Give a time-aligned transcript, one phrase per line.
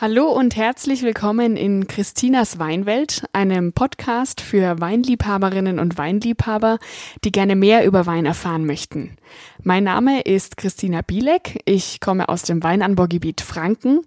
[0.00, 6.78] Hallo und herzlich willkommen in Christinas Weinwelt, einem Podcast für Weinliebhaberinnen und Weinliebhaber,
[7.24, 9.16] die gerne mehr über Wein erfahren möchten.
[9.64, 11.62] Mein Name ist Christina Bielek.
[11.64, 14.02] Ich komme aus dem Weinanbaugebiet Franken,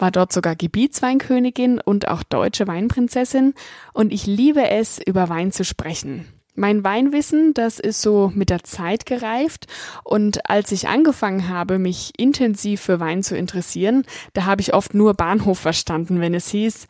[0.00, 3.54] war dort sogar Gebietsweinkönigin und auch deutsche Weinprinzessin
[3.92, 6.26] und ich liebe es, über Wein zu sprechen.
[6.56, 9.66] Mein Weinwissen, das ist so mit der Zeit gereift
[10.04, 14.94] und als ich angefangen habe, mich intensiv für Wein zu interessieren, da habe ich oft
[14.94, 16.88] nur Bahnhof verstanden, wenn es hieß,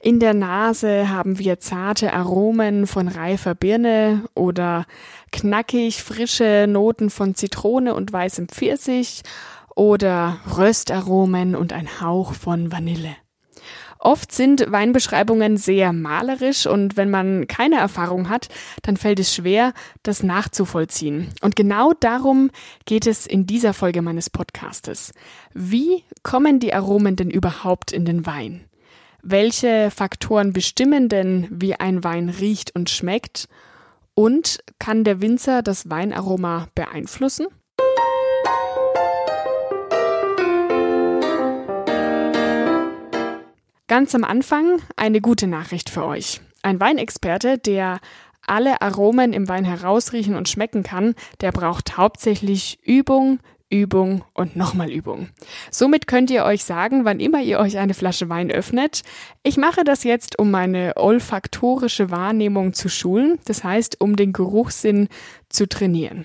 [0.00, 4.84] in der Nase haben wir zarte Aromen von reifer Birne oder
[5.30, 9.22] knackig frische Noten von Zitrone und weißem Pfirsich
[9.76, 13.14] oder Röstaromen und ein Hauch von Vanille.
[14.04, 18.48] Oft sind Weinbeschreibungen sehr malerisch und wenn man keine Erfahrung hat,
[18.82, 21.28] dann fällt es schwer, das nachzuvollziehen.
[21.40, 22.50] Und genau darum
[22.84, 25.12] geht es in dieser Folge meines Podcastes.
[25.54, 28.64] Wie kommen die Aromen denn überhaupt in den Wein?
[29.22, 33.48] Welche Faktoren bestimmen denn, wie ein Wein riecht und schmeckt?
[34.14, 37.46] Und kann der Winzer das Weinaroma beeinflussen?
[43.92, 46.40] Ganz am Anfang eine gute Nachricht für euch.
[46.62, 48.00] Ein Weinexperte, der
[48.46, 54.90] alle Aromen im Wein herausriechen und schmecken kann, der braucht hauptsächlich Übung, Übung und nochmal
[54.90, 55.28] Übung.
[55.70, 59.02] Somit könnt ihr euch sagen, wann immer ihr euch eine Flasche Wein öffnet,
[59.42, 65.08] ich mache das jetzt, um meine olfaktorische Wahrnehmung zu schulen, das heißt, um den Geruchssinn
[65.50, 66.24] zu trainieren.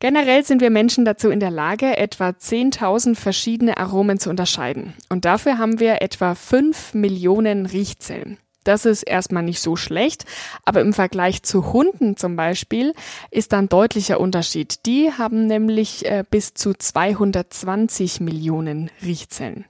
[0.00, 4.92] Generell sind wir Menschen dazu in der Lage, etwa 10.000 verschiedene Aromen zu unterscheiden.
[5.08, 8.38] Und dafür haben wir etwa 5 Millionen Riechzellen.
[8.64, 10.24] Das ist erstmal nicht so schlecht,
[10.64, 12.94] aber im Vergleich zu Hunden zum Beispiel
[13.30, 14.86] ist da ein deutlicher Unterschied.
[14.86, 19.66] Die haben nämlich äh, bis zu 220 Millionen Riechzellen.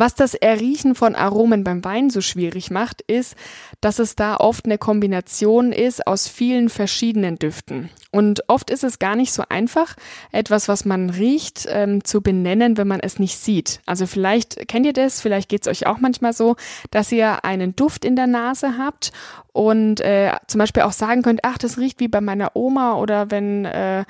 [0.00, 3.34] Was das Erriechen von Aromen beim Wein so schwierig macht, ist,
[3.80, 7.90] dass es da oft eine Kombination ist aus vielen verschiedenen Düften.
[8.12, 9.96] Und oft ist es gar nicht so einfach,
[10.30, 13.80] etwas, was man riecht, ähm, zu benennen, wenn man es nicht sieht.
[13.86, 16.54] Also vielleicht kennt ihr das, vielleicht geht es euch auch manchmal so,
[16.92, 19.10] dass ihr einen Duft in der Nase habt
[19.52, 23.32] und äh, zum Beispiel auch sagen könnt, ach, das riecht wie bei meiner Oma oder
[23.32, 24.04] wenn äh,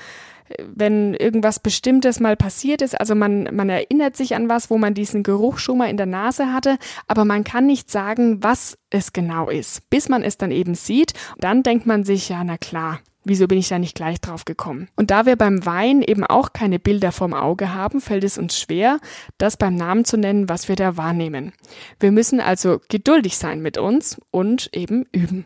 [0.63, 2.99] wenn irgendwas Bestimmtes mal passiert ist.
[2.99, 6.07] Also man, man erinnert sich an was, wo man diesen Geruch schon mal in der
[6.07, 10.51] Nase hatte, aber man kann nicht sagen, was es genau ist, bis man es dann
[10.51, 11.15] eben sieht.
[11.39, 14.89] Dann denkt man sich, ja, na klar, Wieso bin ich da nicht gleich drauf gekommen?
[14.97, 18.59] Und da wir beim Wein eben auch keine Bilder vorm Auge haben, fällt es uns
[18.59, 19.01] schwer,
[19.37, 21.53] das beim Namen zu nennen, was wir da wahrnehmen.
[22.01, 25.45] Wir müssen also geduldig sein mit uns und eben üben.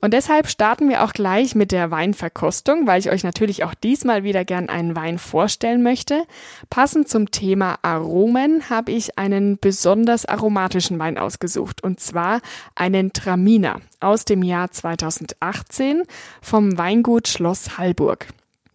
[0.00, 4.22] Und deshalb starten wir auch gleich mit der Weinverkostung, weil ich euch natürlich auch diesmal
[4.22, 6.24] wieder gern einen Wein vorstellen möchte.
[6.70, 12.40] Passend zum Thema Aromen habe ich einen besonders aromatischen Wein ausgesucht und zwar
[12.74, 16.04] einen Traminer aus dem Jahr 2018
[16.40, 18.28] vom Weingut Schloss Hallburg.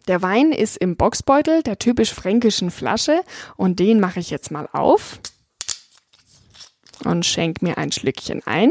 [0.06, 3.22] Der Wein ist im Boxbeutel der typisch fränkischen Flasche
[3.56, 5.18] und den mache ich jetzt mal auf
[7.04, 8.70] und schenke mir ein Schlückchen ein.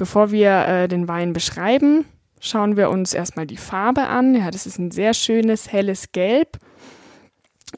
[0.00, 2.06] Bevor wir äh, den Wein beschreiben,
[2.40, 4.34] schauen wir uns erstmal die Farbe an.
[4.34, 6.56] Ja, das ist ein sehr schönes, helles Gelb.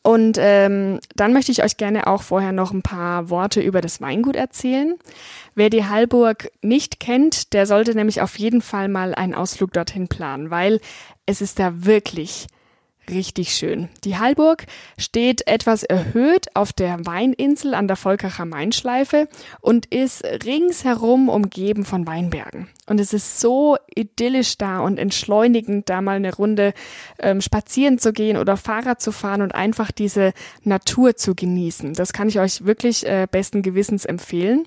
[0.04, 4.00] Und ähm, dann möchte ich euch gerne auch vorher noch ein paar Worte über das
[4.00, 4.94] Weingut erzählen.
[5.56, 10.06] Wer die Hallburg nicht kennt, der sollte nämlich auf jeden Fall mal einen Ausflug dorthin
[10.06, 10.78] planen, weil
[11.26, 12.46] es ist da wirklich
[13.10, 13.88] richtig schön.
[14.04, 14.66] Die Hallburg
[14.98, 19.28] steht etwas erhöht auf der Weininsel an der Volkacher Mainschleife
[19.60, 22.68] und ist ringsherum umgeben von Weinbergen.
[22.86, 26.74] Und es ist so idyllisch da und entschleunigend, da mal eine Runde
[27.18, 30.32] ähm, spazieren zu gehen oder Fahrrad zu fahren und einfach diese
[30.64, 31.94] Natur zu genießen.
[31.94, 34.66] Das kann ich euch wirklich äh, besten Gewissens empfehlen.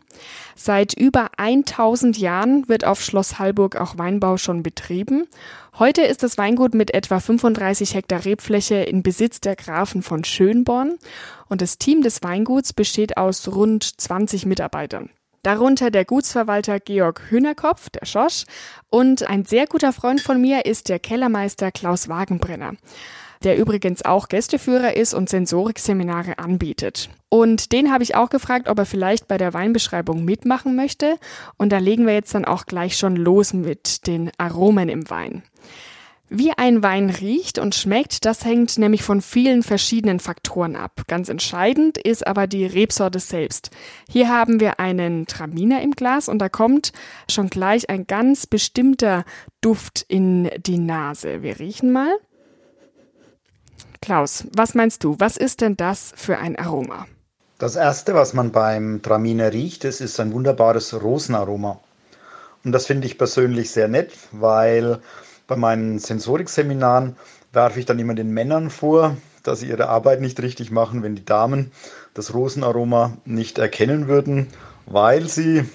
[0.56, 5.28] Seit über 1000 Jahren wird auf Schloss Hallburg auch Weinbau schon betrieben.
[5.78, 10.96] Heute ist das Weingut mit etwa 35 Hektar Rebfläche in Besitz der Grafen von Schönborn.
[11.50, 15.10] Und das Team des Weinguts besteht aus rund 20 Mitarbeitern.
[15.44, 18.46] Darunter der Gutsverwalter Georg Hühnerkopf, der Schosch,
[18.90, 22.76] und ein sehr guter Freund von mir ist der Kellermeister Klaus Wagenbrenner
[23.46, 27.10] der übrigens auch Gästeführer ist und Sensorikseminare anbietet.
[27.30, 31.18] Und den habe ich auch gefragt, ob er vielleicht bei der Weinbeschreibung mitmachen möchte.
[31.58, 35.44] Und da legen wir jetzt dann auch gleich schon los mit den Aromen im Wein.
[36.28, 41.04] Wie ein Wein riecht und schmeckt, das hängt nämlich von vielen verschiedenen Faktoren ab.
[41.08, 43.70] Ganz entscheidend ist aber die Rebsorte selbst.
[44.10, 46.94] Hier haben wir einen Traminer im Glas und da kommt
[47.30, 49.24] schon gleich ein ganz bestimmter
[49.62, 51.44] Duft in die Nase.
[51.44, 52.18] Wir riechen mal
[54.06, 55.16] Klaus, was meinst du?
[55.18, 57.08] Was ist denn das für ein Aroma?
[57.58, 61.80] Das erste, was man beim Traminer riecht, das ist ein wunderbares Rosenaroma.
[62.64, 65.00] Und das finde ich persönlich sehr nett, weil
[65.48, 67.16] bei meinen Sensorikseminaren
[67.52, 71.16] werfe ich dann immer den Männern vor, dass sie ihre Arbeit nicht richtig machen, wenn
[71.16, 71.72] die Damen
[72.14, 74.46] das Rosenaroma nicht erkennen würden,
[74.86, 75.66] weil sie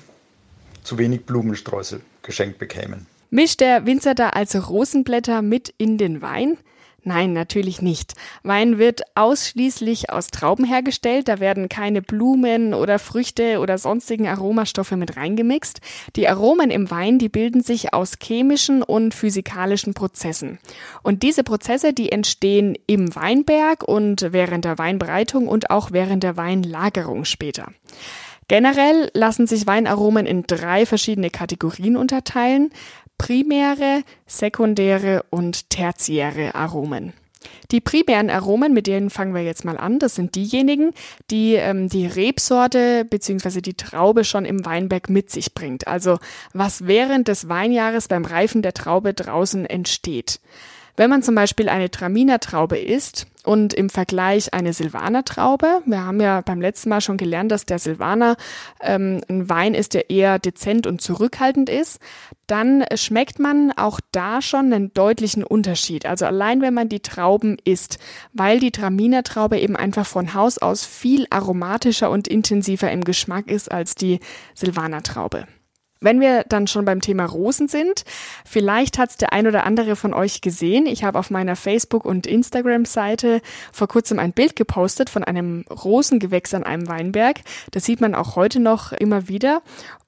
[0.84, 3.08] zu wenig Blumensträuße geschenkt bekämen.
[3.30, 6.58] Mischt der Winzer da also Rosenblätter mit in den Wein?
[7.02, 8.14] Nein, natürlich nicht.
[8.42, 11.28] Wein wird ausschließlich aus Trauben hergestellt.
[11.28, 15.80] Da werden keine Blumen oder Früchte oder sonstigen Aromastoffe mit reingemixt.
[16.16, 20.58] Die Aromen im Wein, die bilden sich aus chemischen und physikalischen Prozessen.
[21.02, 26.36] Und diese Prozesse, die entstehen im Weinberg und während der Weinbereitung und auch während der
[26.36, 27.68] Weinlagerung später.
[28.50, 32.72] Generell lassen sich Weinaromen in drei verschiedene Kategorien unterteilen
[33.20, 37.12] primäre, sekundäre und tertiäre Aromen.
[37.70, 40.92] Die primären Aromen, mit denen fangen wir jetzt mal an, das sind diejenigen,
[41.30, 43.60] die ähm, die Rebsorte bzw.
[43.60, 45.86] die Traube schon im Weinberg mit sich bringt.
[45.86, 46.18] Also
[46.54, 50.40] was während des Weinjahres beim Reifen der Traube draußen entsteht.
[51.00, 56.42] Wenn man zum Beispiel eine Traminer-Traube isst und im Vergleich eine Silvaner-Traube, wir haben ja
[56.42, 58.36] beim letzten Mal schon gelernt, dass der Silvaner
[58.82, 62.00] ähm, ein Wein ist, der eher dezent und zurückhaltend ist,
[62.46, 66.04] dann schmeckt man auch da schon einen deutlichen Unterschied.
[66.04, 67.98] Also allein wenn man die Trauben isst,
[68.34, 73.72] weil die Traminer-Traube eben einfach von Haus aus viel aromatischer und intensiver im Geschmack ist
[73.72, 74.20] als die
[74.54, 75.46] Silvaner-Traube.
[76.02, 78.04] Wenn wir dann schon beim Thema Rosen sind,
[78.46, 80.86] vielleicht hat es der ein oder andere von euch gesehen.
[80.86, 86.54] Ich habe auf meiner Facebook- und Instagram-Seite vor kurzem ein Bild gepostet von einem Rosengewächs
[86.54, 87.40] an einem Weinberg.
[87.72, 89.60] Das sieht man auch heute noch immer wieder.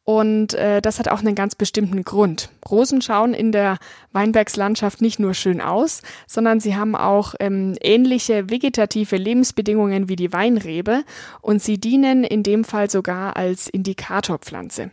[0.04, 2.49] Und äh, das hat auch einen ganz bestimmten Grund.
[2.69, 3.78] Rosen schauen in der
[4.10, 10.32] Weinbergslandschaft nicht nur schön aus, sondern sie haben auch ähm, ähnliche vegetative Lebensbedingungen wie die
[10.32, 11.04] Weinrebe
[11.40, 14.90] und sie dienen in dem Fall sogar als Indikatorpflanze.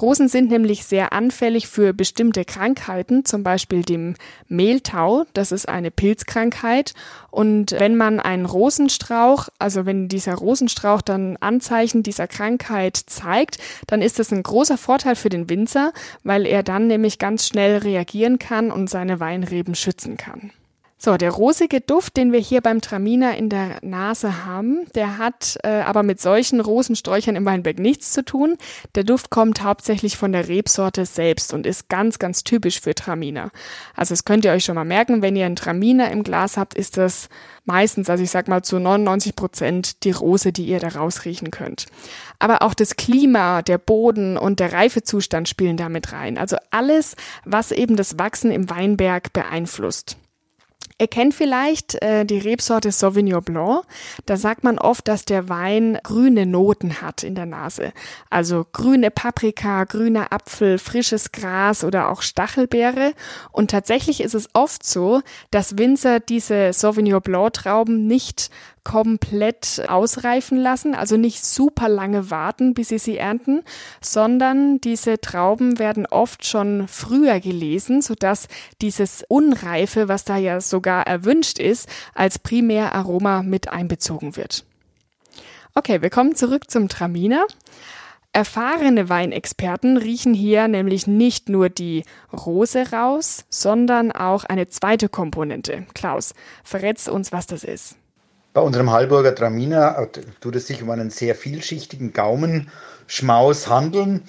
[0.00, 4.14] Rosen sind nämlich sehr anfällig für bestimmte Krankheiten, zum Beispiel dem
[4.46, 6.94] Mehltau, das ist eine Pilzkrankheit.
[7.30, 14.02] Und wenn man einen Rosenstrauch, also wenn dieser Rosenstrauch dann Anzeichen dieser Krankheit zeigt, dann
[14.02, 15.94] ist das ein großer Vorteil für den Winzer,
[16.24, 20.52] weil er dann nämlich ganz schnell reagieren kann und seine Weinreben schützen kann.
[21.04, 25.58] So, der rosige Duft, den wir hier beim Traminer in der Nase haben, der hat
[25.64, 28.56] äh, aber mit solchen Rosensträuchern im Weinberg nichts zu tun.
[28.94, 33.50] Der Duft kommt hauptsächlich von der Rebsorte selbst und ist ganz, ganz typisch für Traminer.
[33.96, 36.74] Also das könnt ihr euch schon mal merken, wenn ihr einen Traminer im Glas habt,
[36.74, 37.28] ist das
[37.64, 41.86] meistens, also ich sag mal zu 99 Prozent die Rose, die ihr da rausriechen könnt.
[42.38, 46.38] Aber auch das Klima, der Boden und der Reifezustand spielen damit rein.
[46.38, 50.16] Also alles, was eben das Wachsen im Weinberg beeinflusst.
[51.02, 53.84] Ihr kennt vielleicht äh, die Rebsorte Sauvignon Blanc.
[54.24, 57.92] Da sagt man oft, dass der Wein grüne Noten hat in der Nase.
[58.30, 63.14] Also grüne Paprika, grüner Apfel, frisches Gras oder auch Stachelbeere.
[63.50, 68.50] Und tatsächlich ist es oft so, dass Winzer diese Sauvignon Blanc Trauben nicht
[68.84, 73.62] komplett ausreifen lassen, also nicht super lange warten, bis sie sie ernten,
[74.00, 78.48] sondern diese Trauben werden oft schon früher gelesen, sodass
[78.80, 84.64] dieses Unreife, was da ja sogar erwünscht ist, als Primäraroma mit einbezogen wird.
[85.74, 87.46] Okay, wir kommen zurück zum Traminer.
[88.34, 95.86] Erfahrene Weinexperten riechen hier nämlich nicht nur die Rose raus, sondern auch eine zweite Komponente.
[95.94, 97.96] Klaus, verrätst uns, was das ist?
[98.54, 104.24] Bei unserem Halburger Traminer äh, tut es sich um einen sehr vielschichtigen Gaumenschmaus handeln.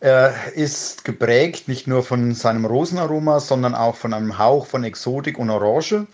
[0.00, 5.38] Er ist geprägt nicht nur von seinem Rosenaroma, sondern auch von einem Hauch von Exotik
[5.38, 6.06] und Orange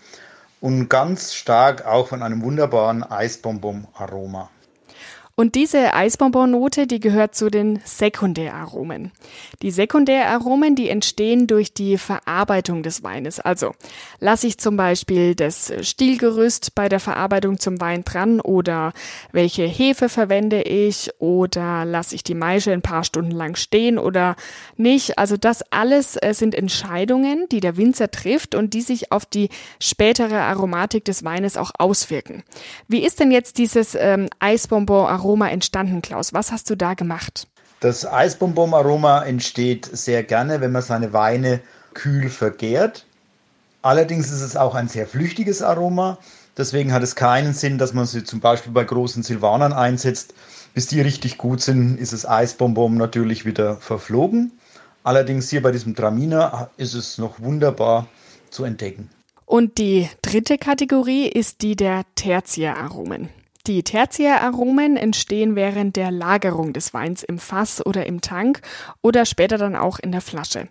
[0.61, 4.51] und ganz stark auch von einem wunderbaren Eisbonbon-Aroma.
[5.39, 9.11] Und diese Eisbonbonnote, die gehört zu den Sekundäraromen.
[9.61, 13.39] Die Sekundäraromen, die entstehen durch die Verarbeitung des Weines.
[13.39, 13.73] Also
[14.19, 18.93] lasse ich zum Beispiel das Stielgerüst bei der Verarbeitung zum Wein dran oder
[19.31, 24.37] welche Hefe verwende ich oder lasse ich die Maische ein paar Stunden lang stehen oder
[24.75, 25.19] nicht.
[25.19, 29.49] Also das alles äh, sind Entscheidungen, die der Winzer trifft und die sich auf die
[29.79, 32.41] spätere Aromatik des Weines auch auswirken.
[32.87, 36.33] Wie ist denn jetzt dieses ähm, Eisbonbon-Aroma Aroma entstanden, Klaus?
[36.33, 37.49] Was hast du da gemacht?
[37.81, 41.59] Das Eisbonbon-Aroma entsteht sehr gerne, wenn man seine Weine
[41.93, 43.05] kühl vergärt.
[43.81, 46.17] Allerdings ist es auch ein sehr flüchtiges Aroma.
[46.55, 50.33] Deswegen hat es keinen Sinn, dass man sie zum Beispiel bei großen Silvanern einsetzt.
[50.73, 54.53] Bis die richtig gut sind, ist das Eisbonbon natürlich wieder verflogen.
[55.03, 58.07] Allerdings hier bei diesem Traminer ist es noch wunderbar
[58.49, 59.09] zu entdecken.
[59.45, 63.27] Und die dritte Kategorie ist die der Tertiäraromen.
[63.67, 68.61] Die Tertiäraromen entstehen während der Lagerung des Weins im Fass oder im Tank
[69.01, 70.69] oder später dann auch in der Flasche.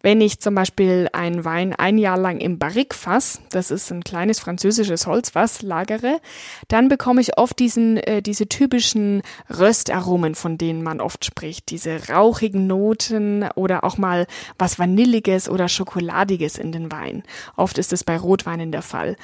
[0.00, 4.40] Wenn ich zum Beispiel einen Wein ein Jahr lang im Barrique-Fass, das ist ein kleines
[4.40, 6.22] französisches Holzfass, lagere,
[6.68, 11.68] dann bekomme ich oft diesen, äh, diese typischen Röstaromen, von denen man oft spricht.
[11.68, 14.26] Diese rauchigen Noten oder auch mal
[14.58, 17.24] was Vanilliges oder Schokoladiges in den Wein.
[17.56, 19.16] Oft ist es bei Rotweinen der Fall.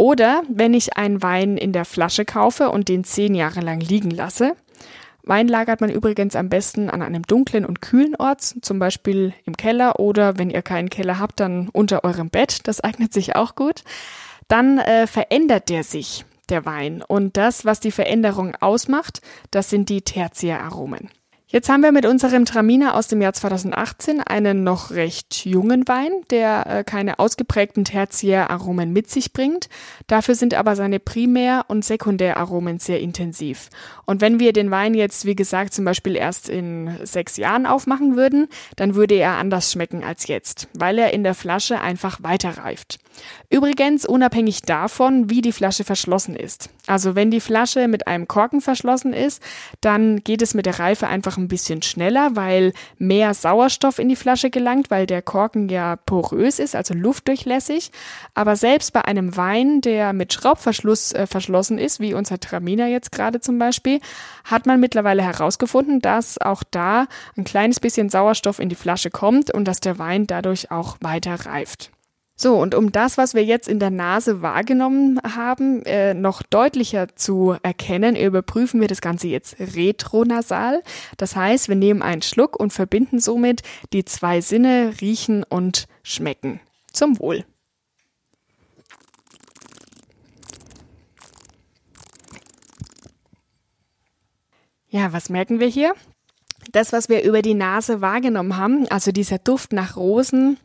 [0.00, 4.10] Oder wenn ich einen Wein in der Flasche kaufe und den zehn Jahre lang liegen
[4.10, 4.56] lasse.
[5.24, 9.58] Wein lagert man übrigens am besten an einem dunklen und kühlen Ort, zum Beispiel im
[9.58, 12.66] Keller oder wenn ihr keinen Keller habt, dann unter eurem Bett.
[12.66, 13.82] Das eignet sich auch gut.
[14.48, 17.02] Dann äh, verändert der sich, der Wein.
[17.06, 21.10] Und das, was die Veränderung ausmacht, das sind die Tertiäraromen.
[21.52, 26.12] Jetzt haben wir mit unserem Traminer aus dem Jahr 2018 einen noch recht jungen Wein,
[26.30, 29.68] der äh, keine ausgeprägten Tertiäraromen mit sich bringt.
[30.06, 33.68] Dafür sind aber seine Primär- und Sekundäraromen sehr intensiv.
[34.06, 38.14] Und wenn wir den Wein jetzt, wie gesagt, zum Beispiel erst in sechs Jahren aufmachen
[38.14, 43.00] würden, dann würde er anders schmecken als jetzt, weil er in der Flasche einfach weiterreift.
[43.48, 46.70] Übrigens unabhängig davon, wie die Flasche verschlossen ist.
[46.90, 49.40] Also wenn die Flasche mit einem Korken verschlossen ist,
[49.80, 54.16] dann geht es mit der Reife einfach ein bisschen schneller, weil mehr Sauerstoff in die
[54.16, 57.92] Flasche gelangt, weil der Korken ja porös ist, also luftdurchlässig.
[58.34, 63.12] Aber selbst bei einem Wein, der mit Schraubverschluss äh, verschlossen ist, wie unser Traminer jetzt
[63.12, 64.00] gerade zum Beispiel,
[64.42, 67.06] hat man mittlerweile herausgefunden, dass auch da
[67.36, 71.46] ein kleines bisschen Sauerstoff in die Flasche kommt und dass der Wein dadurch auch weiter
[71.46, 71.92] reift.
[72.42, 77.14] So, und um das, was wir jetzt in der Nase wahrgenommen haben, äh, noch deutlicher
[77.14, 80.82] zu erkennen, überprüfen wir das Ganze jetzt retronasal.
[81.18, 83.60] Das heißt, wir nehmen einen Schluck und verbinden somit
[83.92, 86.60] die zwei Sinne riechen und schmecken.
[86.94, 87.44] Zum Wohl.
[94.88, 95.92] Ja, was merken wir hier?
[96.72, 100.56] Das, was wir über die Nase wahrgenommen haben, also dieser Duft nach Rosen,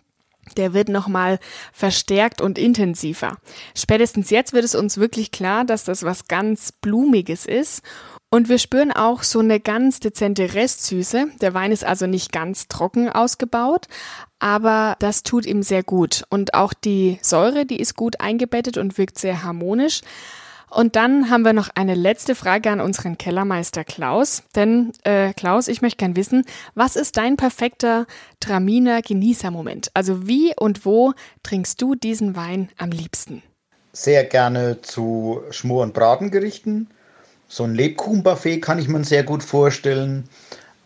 [0.57, 1.39] der wird nochmal
[1.73, 3.37] verstärkt und intensiver.
[3.75, 7.81] Spätestens jetzt wird es uns wirklich klar, dass das was ganz Blumiges ist.
[8.29, 11.27] Und wir spüren auch so eine ganz dezente Restsüße.
[11.41, 13.87] Der Wein ist also nicht ganz trocken ausgebaut,
[14.39, 16.23] aber das tut ihm sehr gut.
[16.29, 20.01] Und auch die Säure, die ist gut eingebettet und wirkt sehr harmonisch.
[20.75, 24.43] Und dann haben wir noch eine letzte Frage an unseren Kellermeister Klaus.
[24.55, 28.05] Denn äh, Klaus, ich möchte gern wissen, was ist dein perfekter
[28.41, 29.91] Traminer Genießermoment?
[29.93, 31.13] Also wie und wo
[31.43, 33.41] trinkst du diesen Wein am liebsten?
[33.93, 36.89] Sehr gerne zu Schmor- und Bratengerichten.
[37.47, 40.27] So ein Lebkuchenbuffet kann ich mir sehr gut vorstellen.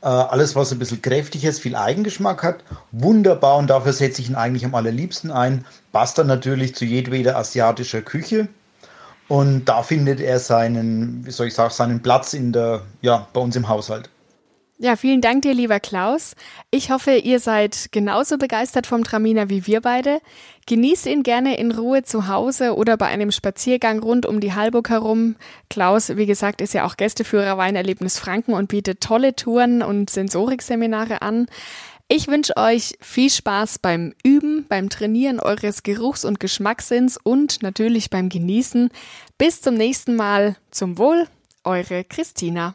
[0.03, 4.29] Äh, alles, was ein bisschen kräftig ist, viel Eigengeschmack hat, wunderbar und dafür setze ich
[4.29, 5.65] ihn eigentlich am allerliebsten ein.
[5.91, 8.50] Passt dann natürlich zu jedweder asiatischer Küche.
[9.29, 13.39] Und da findet er seinen, wie soll ich sagen, seinen Platz in der, ja, bei
[13.39, 14.09] uns im Haushalt.
[14.81, 16.36] Ja, vielen Dank dir, lieber Klaus.
[16.71, 20.19] Ich hoffe, ihr seid genauso begeistert vom Traminer wie wir beide.
[20.67, 24.89] Genießt ihn gerne in Ruhe zu Hause oder bei einem Spaziergang rund um die Halburg
[24.89, 25.36] herum.
[25.69, 31.21] Klaus, wie gesagt, ist ja auch Gästeführer Weinerlebnis Franken und bietet tolle Touren und Sensorikseminare
[31.21, 31.48] an.
[32.11, 38.09] Ich wünsche euch viel Spaß beim Üben, beim Trainieren eures Geruchs- und Geschmackssinns und natürlich
[38.09, 38.89] beim Genießen.
[39.37, 40.55] Bis zum nächsten Mal.
[40.71, 41.27] Zum Wohl,
[41.63, 42.73] eure Christina.